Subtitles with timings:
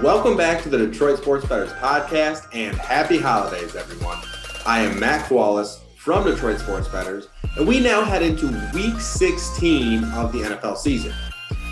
[0.00, 4.18] Welcome back to the Detroit Sports Betters podcast and happy holidays, everyone.
[4.64, 10.02] I am Mac Wallace from Detroit Sports Betters, and we now head into week 16
[10.04, 11.12] of the NFL season.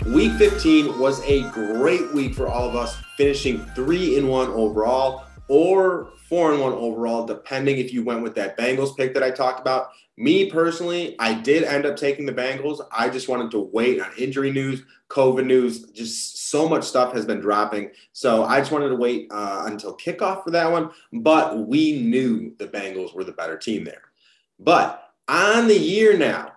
[0.05, 5.25] Week 15 was a great week for all of us, finishing three in one overall
[5.51, 9.31] or four and one overall, depending if you went with that Bengals pick that I
[9.31, 9.89] talked about.
[10.15, 12.79] Me personally, I did end up taking the Bengals.
[12.89, 15.87] I just wanted to wait on injury news, COVID news.
[15.87, 17.91] Just so much stuff has been dropping.
[18.13, 20.91] So I just wanted to wait uh, until kickoff for that one.
[21.11, 24.03] But we knew the Bengals were the better team there.
[24.57, 26.50] But on the year now,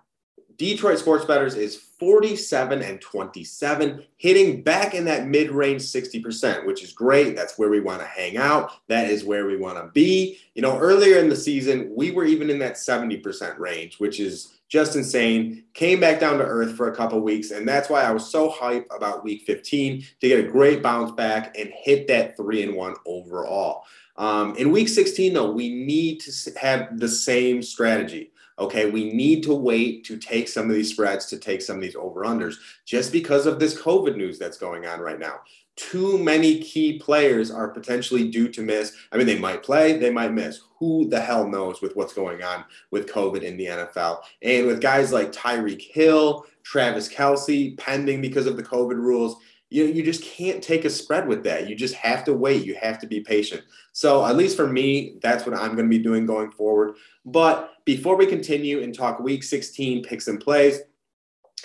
[0.56, 6.82] Detroit Sports Betters is 47 and 27, hitting back in that mid range 60%, which
[6.82, 7.34] is great.
[7.34, 8.72] That's where we want to hang out.
[8.88, 10.38] That is where we want to be.
[10.54, 14.54] You know, earlier in the season, we were even in that 70% range, which is
[14.68, 15.64] just insane.
[15.72, 17.50] Came back down to earth for a couple weeks.
[17.50, 21.12] And that's why I was so hyped about week 15 to get a great bounce
[21.12, 23.84] back and hit that three and one overall.
[24.16, 28.30] Um, in week 16, though, we need to have the same strategy.
[28.58, 31.82] Okay, we need to wait to take some of these spreads, to take some of
[31.82, 35.40] these over unders, just because of this COVID news that's going on right now.
[35.76, 38.96] Too many key players are potentially due to miss.
[39.10, 40.60] I mean, they might play, they might miss.
[40.78, 44.20] Who the hell knows with what's going on with COVID in the NFL?
[44.42, 49.36] And with guys like Tyreek Hill, Travis Kelce, pending because of the COVID rules,
[49.70, 51.68] you, you just can't take a spread with that.
[51.68, 52.64] You just have to wait.
[52.64, 53.62] You have to be patient.
[53.92, 56.96] So, at least for me, that's what I'm going to be doing going forward.
[57.24, 60.80] But before we continue and talk week 16 picks and plays,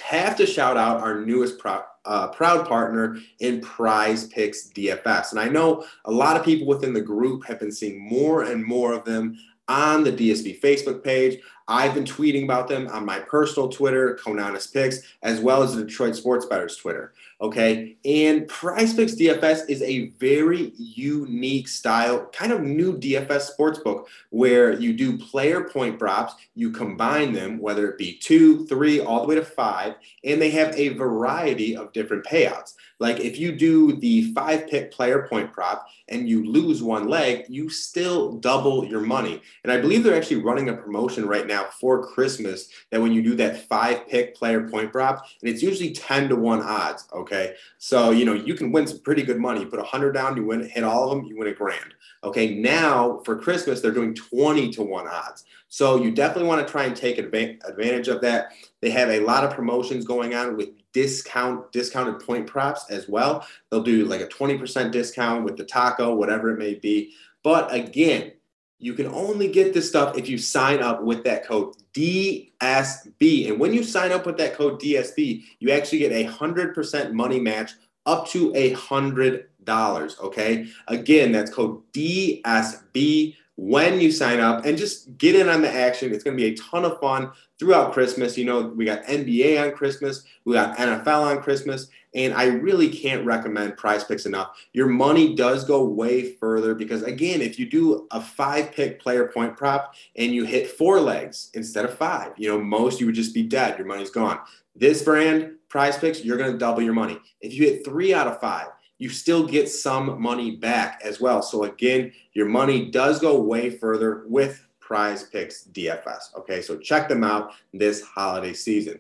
[0.02, 1.60] have to shout out our newest
[2.06, 5.32] uh, proud partner in Prize Picks DFS.
[5.32, 8.64] And I know a lot of people within the group have been seeing more and
[8.64, 11.40] more of them on the DSB Facebook page.
[11.70, 15.84] I've been tweeting about them on my personal Twitter, Conanis Picks, as well as the
[15.86, 17.14] Detroit Sports Betters Twitter.
[17.42, 17.96] Okay.
[18.04, 24.74] And Prize Picks DFS is a very unique style, kind of new DFS sportsbook where
[24.74, 29.28] you do player point props, you combine them, whether it be two, three, all the
[29.28, 29.94] way to five,
[30.24, 32.74] and they have a variety of different payouts.
[33.00, 37.46] Like if you do the five pick player point prop and you lose one leg,
[37.48, 39.42] you still double your money.
[39.64, 43.22] And I believe they're actually running a promotion right now for Christmas that when you
[43.22, 47.08] do that five pick player point prop, and it's usually 10 to 1 odds.
[47.14, 47.56] Okay.
[47.78, 49.62] So, you know, you can win some pretty good money.
[49.62, 51.94] You put a 100 down, you win, hit all of them, you win a grand.
[52.24, 52.56] Okay.
[52.56, 55.46] Now for Christmas, they're doing 20 to 1 odds.
[55.70, 58.54] So you definitely want to try and take advantage of that.
[58.82, 63.48] They have a lot of promotions going on with discount discounted point props as well.
[63.70, 67.14] They'll do like a 20% discount with the taco, whatever it may be.
[67.44, 68.34] But again,
[68.80, 73.50] you can only get this stuff if you sign up with that code DSB.
[73.50, 77.40] And when you sign up with that code DSB, you actually get a 100% money
[77.40, 77.74] match
[78.06, 80.20] up to a $100.
[80.20, 80.68] Okay.
[80.88, 86.14] Again, that's code DSB when you sign up and just get in on the action.
[86.14, 88.38] It's going to be a ton of fun throughout Christmas.
[88.38, 92.90] You know, we got NBA on Christmas, we got NFL on Christmas, and I really
[92.90, 94.58] can't recommend prize picks enough.
[94.72, 99.28] Your money does go way further because, again, if you do a five pick player
[99.28, 103.16] point prop and you hit four legs instead of five, you know, most you would
[103.16, 103.78] just be dead.
[103.78, 104.40] Your money's gone.
[104.74, 107.20] This brand, prize picks, you're going to double your money.
[107.42, 108.68] If you hit three out of five,
[109.00, 111.42] you still get some money back as well.
[111.42, 116.36] So again, your money does go way further with Prize Picks DFS.
[116.38, 119.00] Okay, so check them out this holiday season.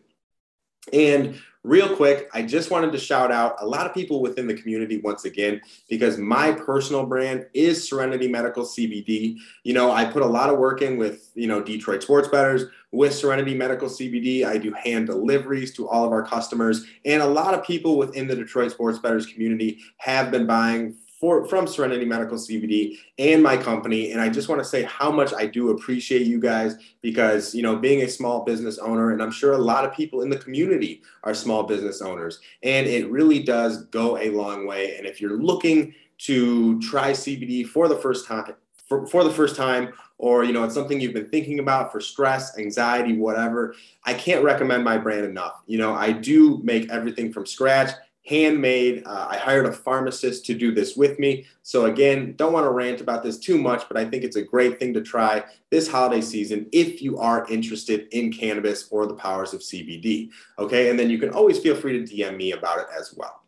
[0.93, 4.55] And real quick, I just wanted to shout out a lot of people within the
[4.55, 9.37] community once again, because my personal brand is Serenity Medical CBD.
[9.63, 12.65] You know, I put a lot of work in with, you know, Detroit Sports Betters,
[12.91, 14.45] with Serenity Medical CBD.
[14.45, 16.85] I do hand deliveries to all of our customers.
[17.05, 21.45] And a lot of people within the Detroit Sports Betters community have been buying for,
[21.45, 24.11] from Serenity Medical CBD and my company.
[24.11, 27.61] And I just want to say how much I do appreciate you guys because, you
[27.61, 30.37] know, being a small business owner, and I'm sure a lot of people in the
[30.37, 34.95] community are small business owners, and it really does go a long way.
[34.97, 38.53] And if you're looking to try CBD for the first time,
[38.87, 41.99] for, for the first time, or you know it's something you've been thinking about for
[41.99, 43.73] stress anxiety whatever
[44.03, 47.91] i can't recommend my brand enough you know i do make everything from scratch
[48.29, 49.03] handmade.
[49.05, 51.45] Uh, I hired a pharmacist to do this with me.
[51.63, 54.43] So, again, don't want to rant about this too much, but I think it's a
[54.43, 59.15] great thing to try this holiday season if you are interested in cannabis or the
[59.15, 60.29] powers of CBD.
[60.59, 60.89] Okay.
[60.89, 63.41] And then you can always feel free to DM me about it as well.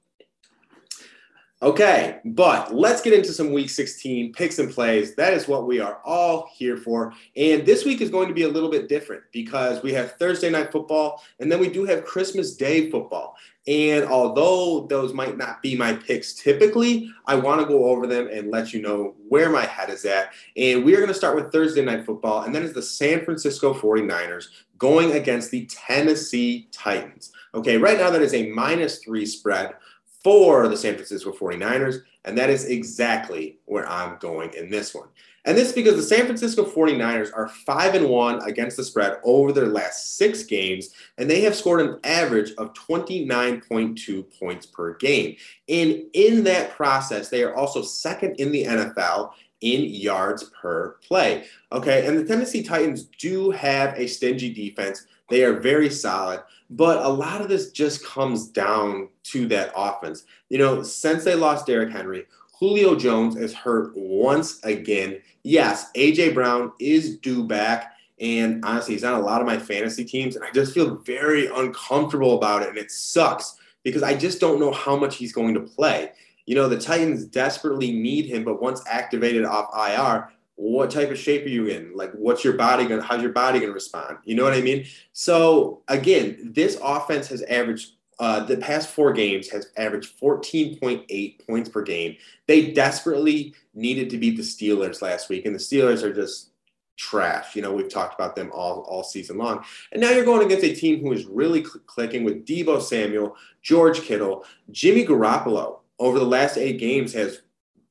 [1.64, 5.14] Okay, but let's get into some week 16 picks and plays.
[5.14, 7.14] That is what we are all here for.
[7.38, 10.50] And this week is going to be a little bit different because we have Thursday
[10.50, 13.36] night football and then we do have Christmas Day football.
[13.68, 18.28] And although those might not be my picks typically, I want to go over them
[18.34, 20.32] and let you know where my head is at.
[20.58, 23.24] And we are going to start with Thursday night football, and that is the San
[23.24, 24.48] Francisco 49ers
[24.80, 27.32] going against the Tennessee Titans.
[27.54, 29.76] Okay, right now that is a minus three spread
[30.24, 32.04] for the San Francisco 49ers.
[32.26, 35.08] And that is exactly where I'm going in this one.
[35.46, 39.18] And this is because the San Francisco 49ers are 5 and 1 against the spread
[39.24, 44.96] over their last six games, and they have scored an average of 29.2 points per
[44.98, 45.36] game.
[45.68, 49.32] And in that process, they are also second in the NFL
[49.62, 51.46] in yards per play.
[51.72, 55.08] Okay, and the Tennessee Titans do have a stingy defense.
[55.32, 60.26] They are very solid, but a lot of this just comes down to that offense.
[60.50, 62.26] You know, since they lost Derrick Henry,
[62.60, 65.22] Julio Jones is hurt once again.
[65.44, 67.94] Yes, AJ Brown is due back.
[68.20, 70.36] And honestly, he's on a lot of my fantasy teams.
[70.36, 72.70] And I just feel very uncomfortable about it.
[72.70, 76.12] And it sucks because I just don't know how much he's going to play.
[76.46, 81.18] You know, the Titans desperately need him, but once activated off IR, what type of
[81.18, 81.96] shape are you in?
[81.96, 84.18] Like, what's your body going to, how's your body going to respond?
[84.24, 84.86] You know what I mean?
[85.14, 91.70] So, again, this offense has averaged, uh, the past four games has averaged 14.8 points
[91.70, 92.16] per game.
[92.48, 96.52] They desperately needed to beat the Steelers last week, and the Steelers are just
[96.98, 97.56] trash.
[97.56, 99.66] You know, we've talked about them all, all season long.
[99.92, 103.36] And now you're going against a team who is really cl- clicking with Deebo Samuel,
[103.64, 107.42] George Kittle, Jimmy Garoppolo over the last eight games has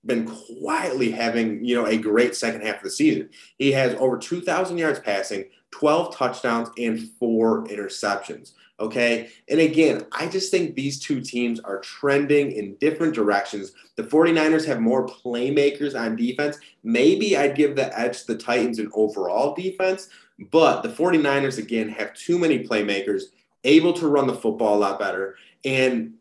[0.05, 3.29] been quietly having, you know, a great second half of the season.
[3.59, 8.53] He has over 2,000 yards passing, 12 touchdowns, and four interceptions.
[8.81, 9.29] Okay.
[9.49, 13.73] And again, I just think these two teams are trending in different directions.
[13.97, 16.59] The 49ers have more playmakers on defense.
[16.83, 20.09] Maybe I'd give the edge to the Titans in overall defense,
[20.51, 23.25] but the 49ers, again, have too many playmakers,
[23.65, 25.37] able to run the football a lot better.
[25.63, 26.15] And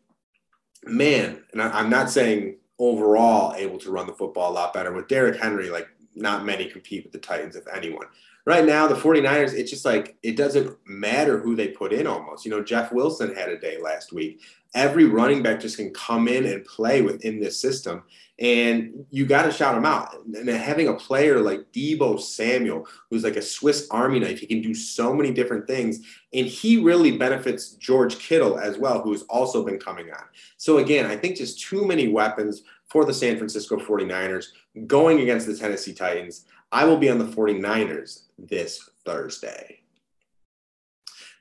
[0.84, 4.92] man, and I, am not saying overall able to run the football a lot better.
[4.92, 8.06] With Derrick Henry, like not many compete with the Titans, if anyone.
[8.46, 12.44] Right now, the 49ers, it's just like it doesn't matter who they put in almost.
[12.44, 14.40] You know, Jeff Wilson had a day last week.
[14.74, 18.04] Every running back just can come in and play within this system.
[18.38, 20.24] And you got to shout him out.
[20.24, 24.62] And having a player like Deebo Samuel, who's like a Swiss Army knife, he can
[24.62, 26.00] do so many different things.
[26.32, 30.24] And he really benefits George Kittle as well, who's also been coming on.
[30.56, 34.48] So, again, I think just too many weapons for the San Francisco 49ers
[34.86, 36.44] going against the Tennessee Titans.
[36.72, 39.78] I will be on the 49ers this Thursday.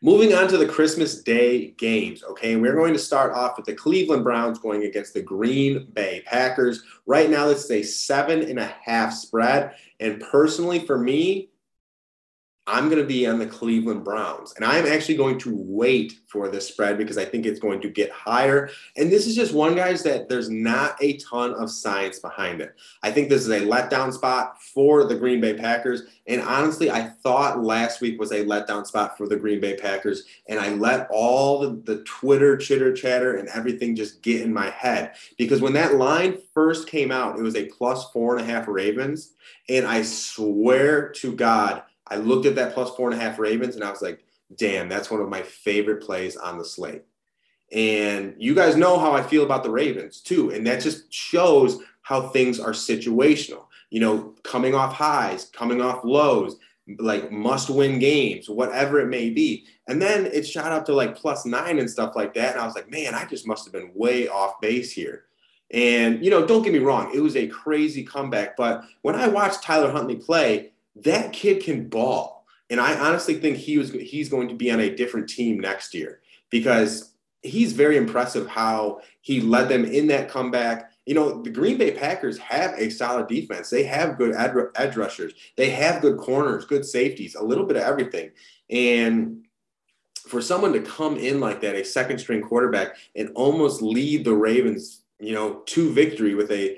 [0.01, 2.55] Moving on to the Christmas Day games, okay?
[2.55, 6.83] We're going to start off with the Cleveland Browns going against the Green Bay Packers.
[7.05, 9.75] Right now, this is a seven and a half spread.
[9.99, 11.48] And personally, for me,
[12.69, 14.53] I'm going to be on the Cleveland Browns.
[14.53, 17.89] And I'm actually going to wait for this spread because I think it's going to
[17.89, 18.69] get higher.
[18.95, 22.75] And this is just one, guys, that there's not a ton of science behind it.
[23.01, 26.03] I think this is a letdown spot for the Green Bay Packers.
[26.27, 30.25] And honestly, I thought last week was a letdown spot for the Green Bay Packers.
[30.47, 34.69] And I let all the, the Twitter chitter chatter and everything just get in my
[34.69, 35.15] head.
[35.37, 38.67] Because when that line first came out, it was a plus four and a half
[38.67, 39.33] Ravens.
[39.67, 43.75] And I swear to God, I looked at that plus four and a half Ravens
[43.75, 44.23] and I was like,
[44.55, 47.03] damn, that's one of my favorite plays on the slate.
[47.71, 50.49] And you guys know how I feel about the Ravens too.
[50.51, 53.67] And that just shows how things are situational.
[53.91, 56.57] You know, coming off highs, coming off lows,
[56.97, 59.65] like must win games, whatever it may be.
[59.87, 62.53] And then it shot up to like plus nine and stuff like that.
[62.53, 65.25] And I was like, man, I just must have been way off base here.
[65.71, 68.57] And, you know, don't get me wrong, it was a crazy comeback.
[68.57, 70.71] But when I watched Tyler Huntley play,
[71.03, 72.45] that kid can ball.
[72.69, 75.93] And I honestly think he was he's going to be on a different team next
[75.93, 80.91] year because he's very impressive how he led them in that comeback.
[81.05, 83.69] You know, the Green Bay Packers have a solid defense.
[83.69, 84.35] They have good
[84.75, 85.33] edge rushers.
[85.57, 88.31] They have good corners, good safeties, a little bit of everything.
[88.69, 89.45] And
[90.27, 94.35] for someone to come in like that, a second string quarterback, and almost lead the
[94.35, 96.77] Ravens, you know, to victory with a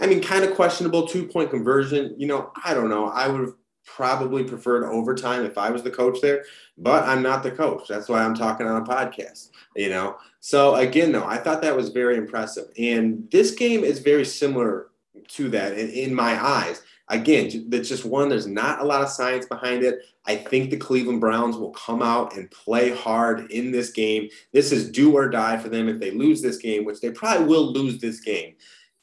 [0.00, 2.14] I mean, kind of questionable two point conversion.
[2.18, 3.06] You know, I don't know.
[3.06, 3.54] I would have
[3.84, 6.44] probably preferred overtime if I was the coach there,
[6.76, 7.88] but I'm not the coach.
[7.88, 10.16] That's why I'm talking on a podcast, you know?
[10.40, 12.66] So, again, though, I thought that was very impressive.
[12.78, 14.88] And this game is very similar
[15.28, 16.82] to that in, in my eyes.
[17.08, 20.00] again, that's just one, there's not a lot of science behind it.
[20.26, 24.28] I think the Cleveland Browns will come out and play hard in this game.
[24.52, 27.46] This is do or die for them if they lose this game, which they probably
[27.46, 28.54] will lose this game.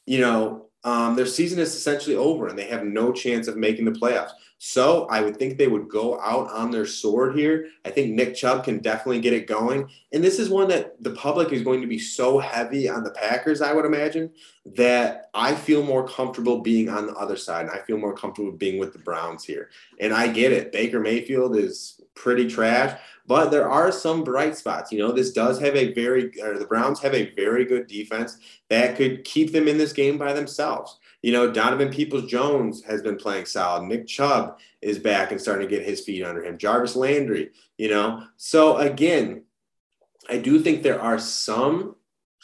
[0.05, 3.85] You know, um, their season is essentially over and they have no chance of making
[3.85, 4.29] the playoffs.
[4.59, 7.67] So I would think they would go out on their sword here.
[7.83, 9.89] I think Nick Chubb can definitely get it going.
[10.13, 13.11] And this is one that the public is going to be so heavy on the
[13.11, 14.31] Packers, I would imagine,
[14.75, 17.65] that I feel more comfortable being on the other side.
[17.65, 19.71] And I feel more comfortable being with the Browns here.
[19.99, 20.71] And I get it.
[20.71, 24.91] Baker Mayfield is pretty trash, but there are some bright spots.
[24.91, 28.37] You know, this does have a very, or the Browns have a very good defense
[28.69, 30.99] that could keep them in this game by themselves.
[31.21, 33.87] You know, Donovan Peoples Jones has been playing solid.
[33.87, 36.57] Nick Chubb is back and starting to get his feet under him.
[36.57, 38.23] Jarvis Landry, you know.
[38.37, 39.43] So again,
[40.29, 41.95] I do think there are some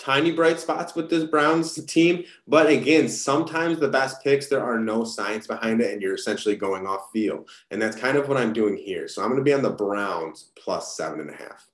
[0.02, 4.80] tiny bright spots with this Browns team, but again, sometimes the best picks there are
[4.80, 8.38] no science behind it, and you're essentially going off field, and that's kind of what
[8.38, 9.08] I'm doing here.
[9.08, 11.68] So I'm going to be on the Browns plus seven and a half.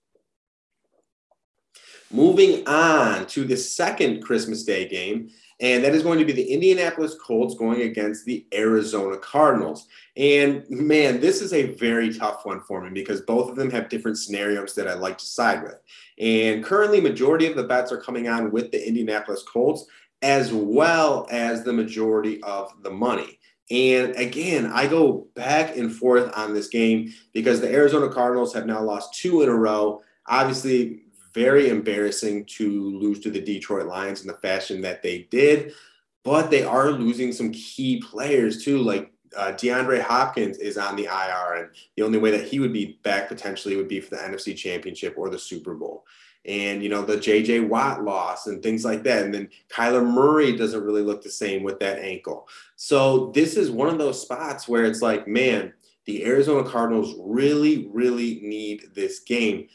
[2.12, 6.54] Moving on to the second Christmas Day game, and that is going to be the
[6.54, 9.88] Indianapolis Colts going against the Arizona Cardinals.
[10.16, 13.90] And man, this is a very tough one for me because both of them have
[13.90, 15.80] different scenarios that I like to side with.
[16.20, 19.86] And currently, majority of the bets are coming on with the Indianapolis Colts,
[20.22, 23.40] as well as the majority of the money.
[23.70, 28.66] And again, I go back and forth on this game because the Arizona Cardinals have
[28.66, 30.02] now lost two in a row.
[30.28, 31.04] Obviously,
[31.38, 35.74] very embarrassing to lose to the Detroit Lions in the fashion that they did.
[36.24, 41.06] But they are losing some key players too, like uh, DeAndre Hopkins is on the
[41.06, 44.22] IR, and the only way that he would be back potentially would be for the
[44.22, 46.06] NFC Championship or the Super Bowl.
[46.46, 50.56] And you know the JJ Watt loss and things like that, and then Kyler Murray
[50.56, 52.48] doesn't really look the same with that ankle.
[52.78, 55.74] So this is one of those spots where it's like, man,
[56.06, 59.68] the Arizona Cardinals really, really need this game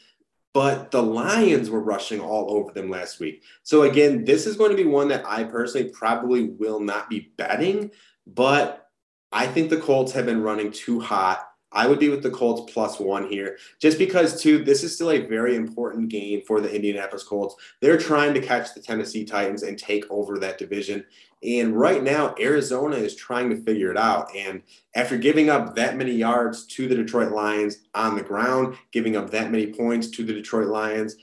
[0.53, 3.43] but the Lions were rushing all over them last week.
[3.63, 7.31] So again, this is going to be one that I personally probably will not be
[7.37, 7.91] betting,
[8.27, 8.87] but
[9.31, 11.47] I think the Colts have been running too hot.
[11.73, 15.11] I would be with the Colts plus one here, just because, too, this is still
[15.11, 17.55] a very important game for the Indianapolis Colts.
[17.81, 21.03] They're trying to catch the Tennessee Titans and take over that division.
[21.43, 24.33] And right now, Arizona is trying to figure it out.
[24.35, 24.61] And
[24.95, 29.29] after giving up that many yards to the Detroit Lions on the ground, giving up
[29.31, 31.17] that many points to the Detroit Lions,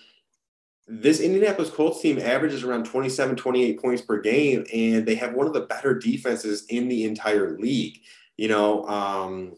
[0.92, 5.46] this Indianapolis Colts team averages around 27, 28 points per game, and they have one
[5.46, 8.00] of the better defenses in the entire league.
[8.36, 9.56] You know, um,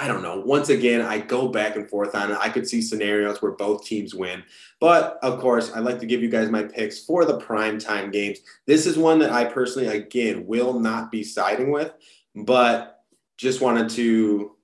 [0.00, 0.40] I don't know.
[0.46, 2.38] Once again, I go back and forth on it.
[2.40, 4.44] I could see scenarios where both teams win.
[4.78, 8.12] But of course, I'd like to give you guys my picks for the prime time
[8.12, 8.38] games.
[8.64, 11.92] This is one that I personally, again, will not be siding with,
[12.36, 13.00] but
[13.38, 14.54] just wanted to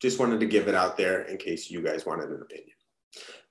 [0.00, 2.76] just wanted to give it out there in case you guys wanted an opinion.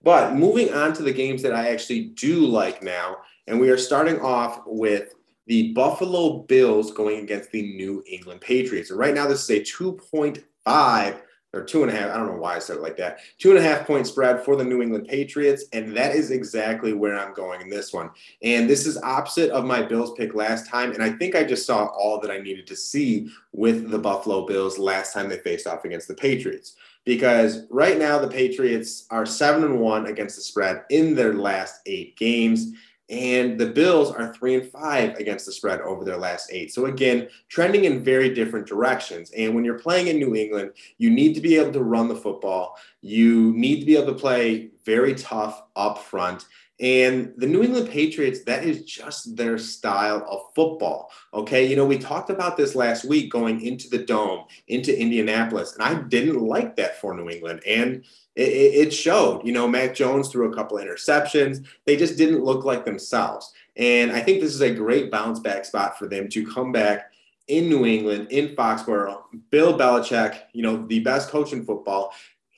[0.04, 3.78] But moving on to the games that I actually do like now, and we are
[3.78, 5.16] starting off with
[5.48, 8.92] the Buffalo Bills going against the New England Patriots.
[8.92, 11.22] Right now, this is a two point five
[11.54, 12.10] or two and a half.
[12.10, 13.20] I don't know why I said it like that.
[13.38, 15.66] Two and a half point spread for the New England Patriots.
[15.72, 18.10] And that is exactly where I'm going in this one.
[18.42, 20.92] And this is opposite of my Bills pick last time.
[20.94, 24.48] And I think I just saw all that I needed to see with the Buffalo
[24.48, 26.76] Bills last time they faced off against the Patriots.
[27.06, 31.82] Because right now the Patriots are seven and one against the spread in their last
[31.86, 32.72] eight games.
[33.10, 36.74] And the Bills are three and five against the spread over their last eight.
[36.74, 39.32] So again, trending in very different directions.
[39.32, 42.16] And when you're playing in New England, you need to be able to run the
[42.16, 42.78] football.
[43.02, 46.46] You need to be able to play very tough up front.
[46.80, 51.12] And the New England Patriots, that is just their style of football.
[51.34, 51.68] Okay.
[51.68, 55.84] You know, we talked about this last week going into the dome, into Indianapolis, and
[55.84, 57.62] I didn't like that for New England.
[57.68, 58.04] And
[58.36, 59.46] it, it showed.
[59.46, 61.66] You know, Mac Jones threw a couple of interceptions.
[61.86, 63.54] They just didn't look like themselves.
[63.76, 67.12] And I think this is a great bounce back spot for them to come back
[67.48, 69.22] in New England, in Foxborough.
[69.52, 72.14] Bill Belichick, you know, the best coach in football.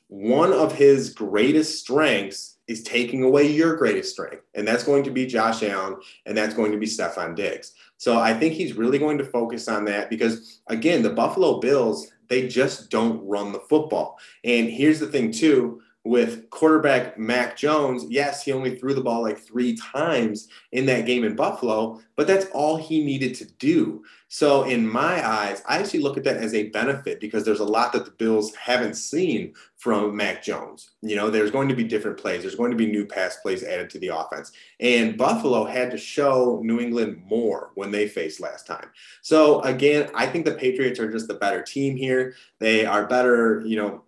[0.07, 5.11] One of his greatest strengths is taking away your greatest strength, and that's going to
[5.11, 7.73] be Josh Allen, and that's going to be Stefon Diggs.
[7.97, 12.11] So I think he's really going to focus on that because, again, the Buffalo Bills
[12.27, 14.19] they just don't run the football.
[14.43, 15.81] And here's the thing, too.
[16.05, 21.07] With quarterback Mac Jones, yes, he only threw the ball like three times in that
[21.07, 24.03] game in Buffalo, but that's all he needed to do.
[24.27, 27.65] So, in my eyes, I actually look at that as a benefit because there's a
[27.65, 30.91] lot that the Bills haven't seen from Mac Jones.
[31.01, 33.63] You know, there's going to be different plays, there's going to be new pass plays
[33.63, 34.51] added to the offense.
[34.79, 38.89] And Buffalo had to show New England more when they faced last time.
[39.21, 42.35] So, again, I think the Patriots are just the better team here.
[42.59, 44.03] They are better, you know,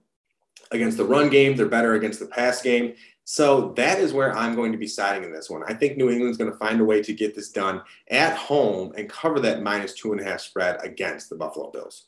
[0.72, 2.94] against the run game, they're better against the pass game.
[3.30, 5.62] So that is where I'm going to be siding in this one.
[5.68, 8.94] I think New England's going to find a way to get this done at home
[8.96, 12.06] and cover that minus two and a half spread against the Buffalo Bills.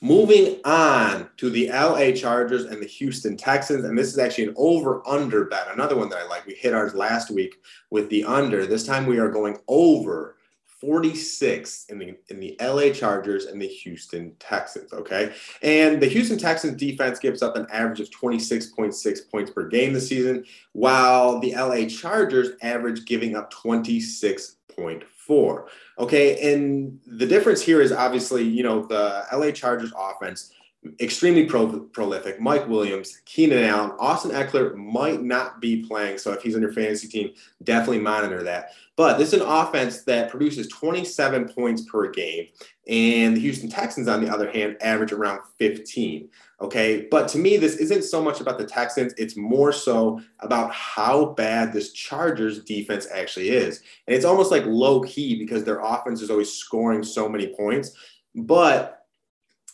[0.00, 3.84] Moving on to the LA Chargers and the Houston Texans.
[3.84, 6.46] And this is actually an over under bet, another one that I like.
[6.46, 7.56] We hit ours last week
[7.90, 8.64] with the under.
[8.64, 10.36] This time we are going over
[10.80, 14.92] 46 in the in the LA Chargers and the Houston Texans.
[14.92, 15.32] Okay.
[15.62, 20.08] And the Houston Texans defense gives up an average of 26.6 points per game this
[20.08, 25.66] season, while the LA Chargers average giving up 26.4.
[25.98, 26.54] Okay.
[26.54, 30.52] And the difference here is obviously, you know, the LA Chargers offense
[30.98, 32.40] extremely pro- prolific.
[32.40, 36.16] Mike Williams, Keenan Allen, Austin Ekeler might not be playing.
[36.18, 37.32] So if he's on your fantasy team,
[37.64, 38.72] definitely monitor that.
[38.96, 42.46] But this is an offense that produces 27 points per game.
[42.88, 46.28] And the Houston Texans, on the other hand, average around 15.
[46.62, 47.06] Okay.
[47.10, 49.12] But to me, this isn't so much about the Texans.
[49.18, 53.82] It's more so about how bad this Chargers defense actually is.
[54.06, 57.92] And it's almost like low key because their offense is always scoring so many points.
[58.34, 58.99] But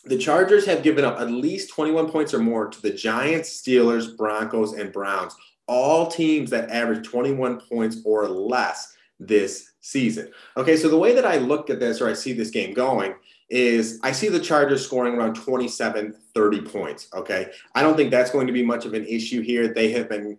[0.07, 4.15] the Chargers have given up at least 21 points or more to the Giants, Steelers,
[4.15, 5.35] Broncos, and Browns,
[5.67, 10.29] all teams that average 21 points or less this season.
[10.55, 13.15] Okay, so the way that I look at this or I see this game going
[13.49, 17.07] is I see the Chargers scoring around 27, 30 points.
[17.13, 19.73] Okay, I don't think that's going to be much of an issue here.
[19.73, 20.37] They have been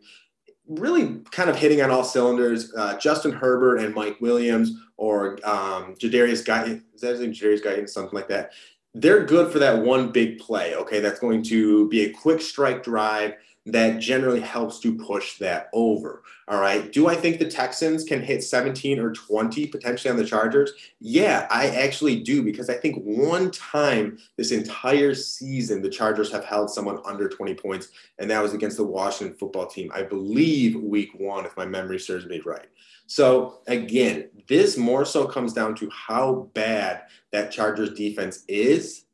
[0.68, 2.72] really kind of hitting on all cylinders.
[2.75, 7.32] Uh, Justin Herbert and Mike Williams or um, Jadarius Guy, is that his name?
[7.32, 8.52] Jadarius Guy, something like that
[9.00, 10.74] they're good for that one big play.
[10.74, 11.00] Okay.
[11.00, 13.34] That's going to be a quick strike drive
[13.72, 16.22] that generally helps to push that over.
[16.48, 16.90] All right.
[16.90, 20.72] Do I think the Texans can hit 17 or 20 potentially on the Chargers?
[20.98, 26.46] Yeah, I actually do because I think one time this entire season, the Chargers have
[26.46, 27.88] held someone under 20 points,
[28.18, 29.92] and that was against the Washington football team.
[29.94, 32.68] I believe week one, if my memory serves me right.
[33.06, 39.04] So again, this more so comes down to how bad that Chargers defense is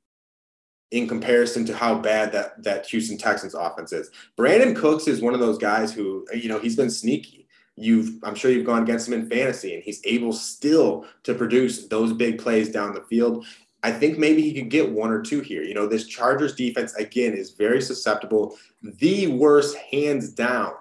[0.90, 4.10] in comparison to how bad that that Houston Texans offense is.
[4.38, 7.48] Brandin Cooks is one of those guys who, you know, he's been sneaky.
[7.76, 11.88] You've I'm sure you've gone against him in fantasy and he's able still to produce
[11.88, 13.44] those big plays down the field.
[13.82, 15.62] I think maybe he could get one or two here.
[15.62, 20.72] You know, this Chargers defense again is very susceptible, the worst hands down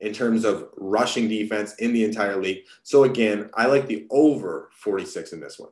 [0.00, 2.64] in terms of rushing defense in the entire league.
[2.82, 5.70] So again, I like the over 46 in this one.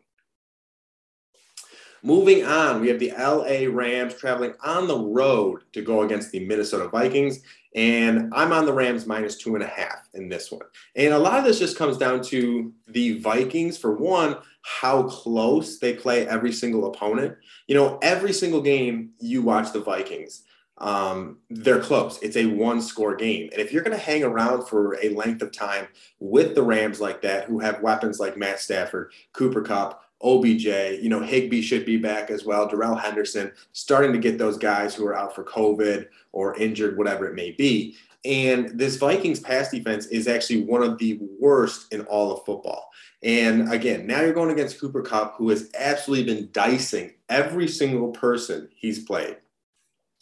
[2.03, 6.41] Moving on, we have the LA Rams traveling on the road to go against the
[6.41, 7.41] Minnesota Vikings.
[7.75, 10.63] And I'm on the Rams minus two and a half in this one.
[10.97, 15.79] And a lot of this just comes down to the Vikings, for one, how close
[15.79, 17.37] they play every single opponent.
[17.67, 20.45] You know, every single game you watch the Vikings,
[20.79, 22.19] um, they're close.
[22.23, 23.49] It's a one score game.
[23.53, 25.89] And if you're going to hang around for a length of time
[26.21, 30.64] with the Rams like that, who have weapons like Matt Stafford, Cooper Kupp, OBJ,
[31.00, 34.94] you know, Higbee should be back as well, Darrell Henderson, starting to get those guys
[34.94, 37.96] who are out for COVID or injured, whatever it may be.
[38.24, 42.90] And this Vikings pass defense is actually one of the worst in all of football.
[43.22, 48.11] And again, now you're going against Cooper Kupp, who has absolutely been dicing every single
[48.11, 49.37] person he's played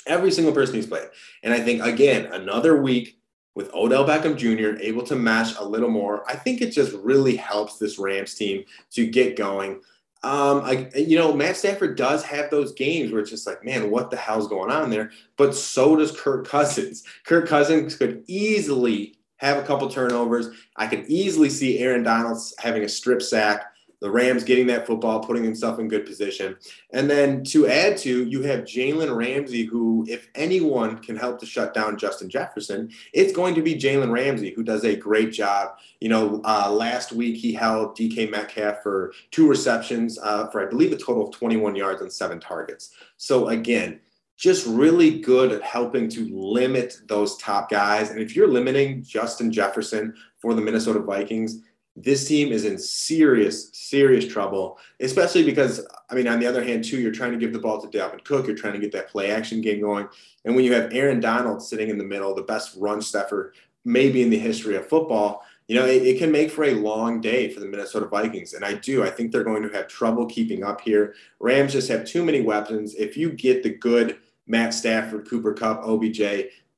[0.07, 1.09] every single person he's played.
[1.43, 3.16] And I think, again, another week
[3.57, 4.79] with Odell Beckham Jr.
[4.81, 8.65] able to match a little more, I think it just really helps this Rams team
[8.93, 9.81] to get going.
[10.23, 13.91] Um, I, you know, Matt Stafford does have those games where it's just like, man,
[13.91, 15.11] what the hell's going on there?
[15.37, 17.03] But so does Kirk Cousins.
[17.25, 20.49] Kirk Cousins could easily have a couple turnovers.
[20.77, 23.73] I could easily see Aaron Donald having a strip sack
[24.07, 26.57] the Rams getting that football, putting himself in good position.
[26.91, 31.47] And then to add to, you have Jalen Ramsey, who, if anyone can help to
[31.47, 35.77] shut down Justin Jefferson, it's going to be Jalen Ramsey, who does a great job.
[36.01, 40.71] You know, uh, last week he held DK Metcalf for two receptions uh, for, I
[40.71, 42.91] believe, a total of 21 yards and seven targets.
[43.17, 43.99] So again,
[44.37, 48.11] just really good at helping to limit those top guys.
[48.11, 51.63] And if you're limiting Justin Jefferson for the Minnesota Vikings,
[51.97, 56.85] this team is in serious, serious trouble, especially because, I mean, on the other hand,
[56.85, 58.47] too, you're trying to give the ball to Dalvin Cook.
[58.47, 60.07] You're trying to get that play action game going.
[60.45, 63.55] And when you have Aaron Donald sitting in the middle, the best run stuffer
[63.87, 67.21] maybe in the history of football, you know, it, it, can make for a long
[67.21, 68.53] day for the Minnesota Vikings.
[68.53, 69.03] And I do.
[69.03, 71.15] I think they're going to have trouble keeping up here.
[71.41, 72.95] Rams just have too many weapons.
[72.95, 76.21] If you get the good Matt Stafford, Cooper Kupp, OBJ,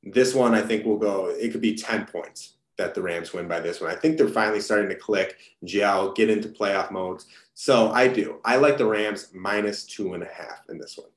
[0.05, 3.47] this one I think will go, it could be 10 points that the Rams win
[3.47, 3.91] by this one.
[3.91, 7.27] I think they're finally starting to click, gel, get into playoff modes.
[7.55, 8.41] So I do.
[8.45, 11.11] I like the Rams minus two and a half in this one.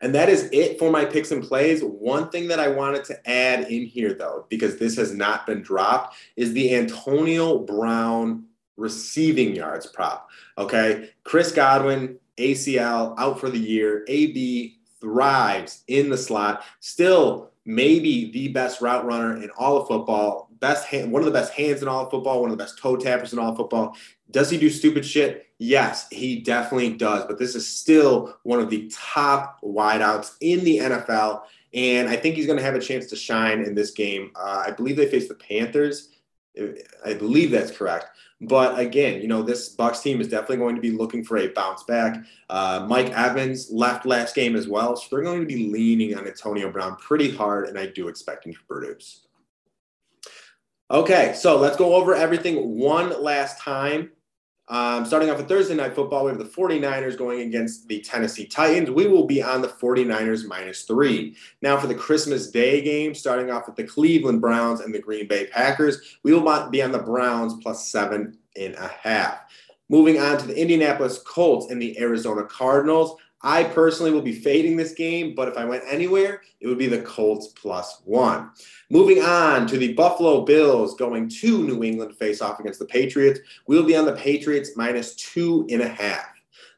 [0.00, 1.82] And that is it for my picks and plays.
[1.82, 5.62] One thing that I wanted to add in here, though, because this has not been
[5.62, 8.44] dropped, is the Antonio Brown
[8.76, 10.28] receiving yards prop.
[10.56, 11.10] Okay.
[11.24, 14.04] Chris Godwin, ACL, out for the year.
[14.06, 16.64] AB thrives in the slot.
[16.80, 21.32] Still, maybe the best route runner in all of football, best hand, one of the
[21.32, 23.58] best hands in all of football, one of the best toe tappers in all of
[23.58, 23.94] football.
[24.30, 25.46] Does he do stupid shit?
[25.58, 27.26] Yes, he definitely does.
[27.26, 31.42] But this is still one of the top wideouts in the NFL.
[31.74, 34.30] And I think he's going to have a chance to shine in this game.
[34.34, 36.08] Uh, I believe they face the Panthers.
[37.04, 38.06] I believe that's correct.
[38.40, 41.48] But again, you know, this Bucs team is definitely going to be looking for a
[41.48, 42.24] bounce back.
[42.48, 46.26] Uh, Mike Evans left last game as well, so they're going to be leaning on
[46.26, 49.26] Antonio Brown pretty hard, and I do expect him to produce.
[50.90, 54.10] Okay, so let's go over everything one last time.
[54.70, 58.46] Um, starting off with Thursday night football, we have the 49ers going against the Tennessee
[58.46, 58.90] Titans.
[58.90, 61.36] We will be on the 49ers minus three.
[61.62, 65.26] Now, for the Christmas Day game, starting off with the Cleveland Browns and the Green
[65.26, 69.40] Bay Packers, we will be on the Browns plus seven and a half.
[69.88, 73.16] Moving on to the Indianapolis Colts and the Arizona Cardinals.
[73.42, 76.88] I personally will be fading this game, but if I went anywhere, it would be
[76.88, 78.50] the Colts plus one.
[78.90, 83.40] Moving on to the Buffalo Bills going to New England face off against the Patriots.
[83.66, 86.26] We'll be on the Patriots minus two and a half.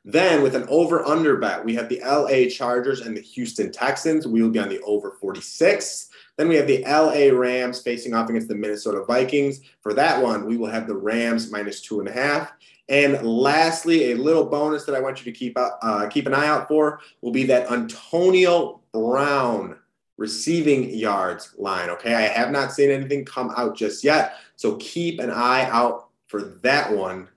[0.05, 4.27] Then, with an over under bet, we have the LA Chargers and the Houston Texans.
[4.27, 6.09] We will be on the over 46.
[6.38, 9.61] Then we have the LA Rams facing off against the Minnesota Vikings.
[9.83, 12.51] For that one, we will have the Rams minus two and a half.
[12.90, 16.48] And lastly, a little bonus that I want you to keep uh, keep an eye
[16.48, 19.76] out for will be that Antonio Brown
[20.18, 21.88] receiving yards line.
[21.88, 26.09] Okay, I have not seen anything come out just yet, so keep an eye out
[26.26, 27.29] for that one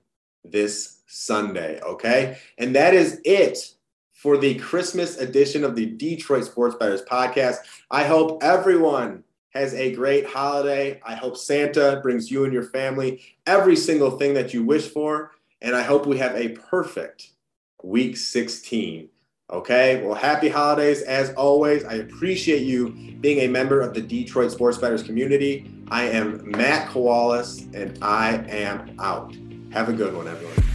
[0.44, 1.80] this Sunday.
[1.82, 3.76] Okay, and that is it
[4.12, 7.58] for the Christmas edition of the Detroit Sports Betters podcast.
[7.92, 11.00] I hope everyone has a great holiday.
[11.06, 15.32] I hope Santa brings you and your family every single thing that you wish for.
[15.64, 17.32] And I hope we have a perfect
[17.82, 19.10] week 16.
[19.50, 20.04] Okay.
[20.04, 21.86] Well, happy holidays as always.
[21.86, 25.72] I appreciate you being a member of the Detroit Sports Betters community.
[25.90, 29.36] I am Matt Koalas and I am out.
[29.72, 30.73] Have a good one, everyone.